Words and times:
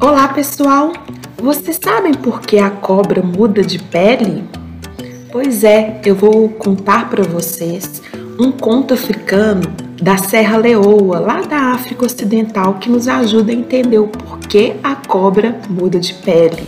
Olá 0.00 0.28
pessoal! 0.28 0.92
Vocês 1.42 1.76
sabem 1.82 2.14
por 2.14 2.40
que 2.40 2.56
a 2.56 2.70
cobra 2.70 3.20
muda 3.20 3.62
de 3.62 3.80
pele? 3.80 4.44
Pois 5.32 5.64
é, 5.64 6.00
eu 6.06 6.14
vou 6.14 6.48
contar 6.50 7.10
para 7.10 7.24
vocês 7.24 8.00
um 8.38 8.52
conto 8.52 8.94
africano 8.94 9.62
da 10.00 10.16
Serra 10.16 10.56
Leoa, 10.56 11.18
lá 11.18 11.40
da 11.40 11.72
África 11.72 12.06
Ocidental, 12.06 12.74
que 12.74 12.88
nos 12.88 13.08
ajuda 13.08 13.50
a 13.50 13.54
entender 13.56 13.98
o 13.98 14.06
porquê 14.06 14.76
a 14.84 14.94
cobra 14.94 15.60
muda 15.68 15.98
de 15.98 16.14
pele. 16.14 16.64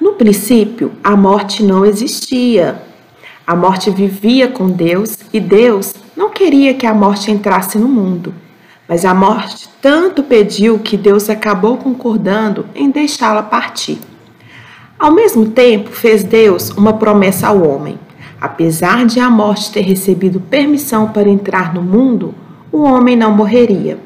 No 0.00 0.12
princípio, 0.12 0.92
a 1.02 1.16
morte 1.16 1.64
não 1.64 1.84
existia. 1.84 2.80
A 3.44 3.56
morte 3.56 3.90
vivia 3.90 4.46
com 4.46 4.70
Deus 4.70 5.18
e 5.32 5.40
Deus 5.40 5.96
não 6.16 6.30
queria 6.30 6.74
que 6.74 6.86
a 6.86 6.94
morte 6.94 7.32
entrasse 7.32 7.76
no 7.76 7.88
mundo. 7.88 8.32
Mas 8.88 9.04
a 9.04 9.12
morte 9.12 9.68
tanto 9.82 10.22
pediu 10.22 10.78
que 10.78 10.96
Deus 10.96 11.28
acabou 11.28 11.76
concordando 11.76 12.64
em 12.74 12.90
deixá-la 12.90 13.42
partir. 13.42 13.98
Ao 14.98 15.12
mesmo 15.12 15.50
tempo, 15.50 15.90
fez 15.90 16.24
Deus 16.24 16.70
uma 16.70 16.94
promessa 16.94 17.48
ao 17.48 17.62
homem. 17.62 17.98
Apesar 18.40 19.04
de 19.04 19.20
a 19.20 19.28
morte 19.28 19.70
ter 19.70 19.82
recebido 19.82 20.40
permissão 20.40 21.08
para 21.08 21.28
entrar 21.28 21.74
no 21.74 21.82
mundo, 21.82 22.34
o 22.72 22.82
homem 22.82 23.14
não 23.14 23.30
morreria. 23.30 23.98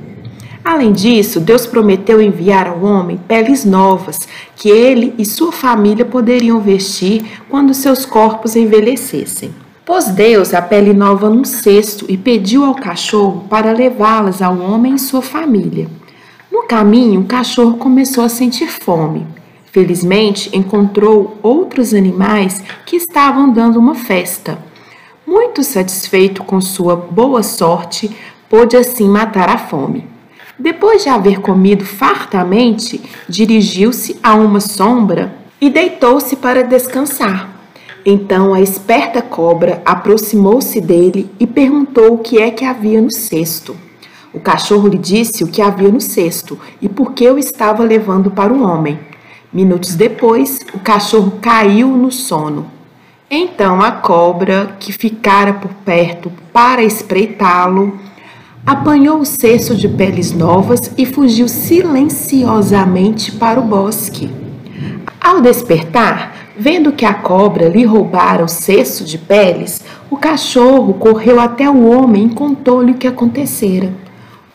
Além 0.65 0.93
disso, 0.93 1.41
Deus 1.41 1.67
prometeu 1.67 2.21
enviar 2.21 2.69
ao 2.69 2.83
homem 2.83 3.21
peles 3.29 3.65
novas 3.65 4.19
que 4.55 4.69
ele 4.69 5.15
e 5.19 5.25
sua 5.25 5.51
família 5.51 6.05
poderiam 6.05 6.61
vestir 6.61 7.43
quando 7.49 7.75
seus 7.75 8.05
corpos 8.05 8.55
envelhecessem. 8.55 9.53
Pôs 9.85 10.07
Deus 10.11 10.55
a 10.55 10.63
pele 10.63 10.93
nova 10.93 11.29
num 11.29 11.45
cesto 11.45 12.07
e 12.09 12.17
pediu 12.17 12.65
ao 12.65 12.75
cachorro 12.75 13.47
para 13.51 13.73
levá-las 13.73 14.41
ao 14.41 14.57
homem 14.57 14.95
e 14.95 14.99
sua 14.99 15.21
família. 15.21 15.89
No 16.53 16.69
caminho, 16.69 17.23
o 17.23 17.25
cachorro 17.25 17.77
começou 17.79 18.23
a 18.23 18.29
sentir 18.29 18.69
fome. 18.69 19.27
Felizmente, 19.73 20.57
encontrou 20.57 21.37
outros 21.43 21.93
animais 21.93 22.63
que 22.87 22.95
estavam 22.95 23.53
dando 23.53 23.77
uma 23.77 23.97
festa. 23.97 24.57
Muito 25.27 25.65
satisfeito 25.65 26.45
com 26.45 26.61
sua 26.61 26.95
boa 26.95 27.43
sorte, 27.43 28.09
pôde 28.49 28.77
assim 28.77 29.09
matar 29.09 29.49
a 29.49 29.59
fome. 29.59 30.07
Depois 30.57 31.03
de 31.03 31.09
haver 31.09 31.41
comido 31.41 31.85
fartamente, 31.85 33.03
dirigiu-se 33.29 34.17
a 34.23 34.35
uma 34.35 34.61
sombra 34.61 35.35
e 35.61 35.69
deitou-se 35.69 36.37
para 36.37 36.63
descansar. 36.63 37.52
Então 38.05 38.53
a 38.53 38.61
esperta 38.61 39.23
cobra 39.23 39.81
aproximou-se 39.85 40.81
dele 40.81 41.31
e 41.39 41.47
perguntou 41.47 42.15
o 42.15 42.19
que 42.19 42.39
é 42.39 42.51
que 42.51 42.65
havia 42.65 43.01
no 43.01 43.13
cesto. 43.13 43.77
O 44.33 44.41
cachorro 44.41 44.89
lhe 44.89 44.99
disse 44.99 45.45
o 45.45 45.47
que 45.47 45.63
havia 45.63 45.89
no 45.89 46.01
cesto 46.01 46.59
e 46.81 46.89
por 46.89 47.13
que 47.13 47.31
o 47.31 47.39
estava 47.39 47.85
levando 47.85 48.31
para 48.31 48.53
o 48.53 48.63
homem. 48.63 48.99
Minutos 49.53 49.95
depois, 49.95 50.59
o 50.75 50.79
cachorro 50.79 51.35
caiu 51.41 51.89
no 51.89 52.11
sono. 52.11 52.67
Então 53.31 53.81
a 53.81 53.93
cobra, 53.93 54.77
que 54.81 54.93
ficara 54.93 55.53
por 55.53 55.73
perto 55.85 56.33
para 56.53 56.83
espreitá-lo, 56.83 57.99
apanhou 58.67 59.21
o 59.21 59.27
cesto 59.27 59.75
de 59.75 59.89
peles 59.89 60.33
novas 60.33 60.91
e 60.99 61.07
fugiu 61.07 61.47
silenciosamente 61.47 63.33
para 63.33 63.61
o 63.61 63.65
bosque. 63.65 64.31
Ao 65.21 65.41
despertar, 65.41 66.42
Vendo 66.57 66.93
que 66.93 67.07
a 67.07 67.15
cobra 67.15 67.69
lhe 67.69 67.85
roubara 67.85 68.45
o 68.45 68.49
cesto 68.49 69.05
de 69.05 69.17
peles, 69.17 69.83
o 70.11 70.17
cachorro 70.17 70.95
correu 70.95 71.41
até 71.41 71.69
o 71.69 71.89
homem 71.89 72.27
e 72.27 72.35
contou-lhe 72.35 72.93
o 72.93 72.97
que 72.97 73.07
acontecera. 73.07 73.91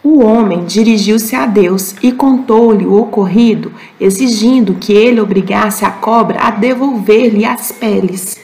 O 0.04 0.24
homem 0.24 0.64
dirigiu-se 0.64 1.36
a 1.36 1.48
Deus 1.48 1.96
e 2.04 2.12
contou-lhe 2.12 2.86
o 2.86 2.96
ocorrido, 2.96 3.74
exigindo 4.00 4.76
que 4.76 4.94
ele 4.94 5.20
obrigasse 5.20 5.84
a 5.84 5.90
cobra 5.90 6.40
a 6.40 6.52
devolver-lhe 6.52 7.44
as 7.44 7.72
peles. 7.72 8.38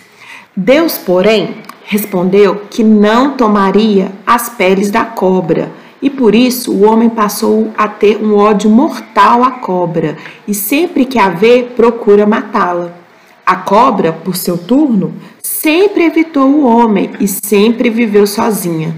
Deus, 0.57 0.97
porém, 0.97 1.55
respondeu 1.85 2.63
que 2.69 2.83
não 2.83 3.38
tomaria 3.38 4.11
as 4.25 4.49
peles 4.49 4.89
da 4.89 5.05
cobra, 5.05 5.72
e 6.01 6.09
por 6.09 6.33
isso 6.33 6.73
o 6.73 6.85
homem 6.85 7.07
passou 7.07 7.72
a 7.78 7.88
ter 7.88 8.17
um 8.17 8.35
ódio 8.35 8.69
mortal 8.69 9.44
à 9.44 9.51
cobra, 9.51 10.17
e 10.47 10.53
sempre 10.55 11.05
que 11.05 11.19
a 11.19 11.29
vê, 11.29 11.63
procura 11.63 12.25
matá-la. 12.25 13.03
A 13.45 13.57
cobra, 13.57 14.13
por 14.13 14.37
seu 14.37 14.57
turno, 14.57 15.13
sempre 15.41 16.05
evitou 16.05 16.49
o 16.49 16.65
homem 16.65 17.11
e 17.19 17.27
sempre 17.27 17.89
viveu 17.89 18.25
sozinha. 18.25 18.95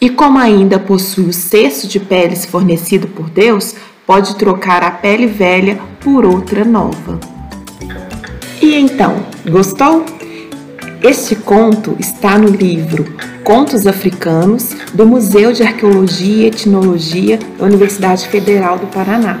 E 0.00 0.08
como 0.08 0.38
ainda 0.38 0.78
possui 0.78 1.26
o 1.26 1.32
cesto 1.32 1.88
de 1.88 1.98
peles 1.98 2.46
fornecido 2.46 3.08
por 3.08 3.28
Deus, 3.28 3.74
pode 4.06 4.36
trocar 4.36 4.82
a 4.84 4.90
pele 4.90 5.26
velha 5.26 5.80
por 6.00 6.24
outra 6.24 6.64
nova. 6.64 7.18
E 8.60 8.76
então, 8.76 9.16
gostou? 9.48 10.04
Este 11.02 11.34
conto 11.34 11.96
está 11.98 12.38
no 12.38 12.48
livro 12.48 13.16
Contos 13.42 13.88
Africanos 13.88 14.76
do 14.94 15.04
Museu 15.04 15.52
de 15.52 15.64
Arqueologia 15.64 16.44
e 16.44 16.46
Etnologia 16.46 17.40
da 17.58 17.64
Universidade 17.64 18.28
Federal 18.28 18.78
do 18.78 18.86
Paraná. 18.86 19.40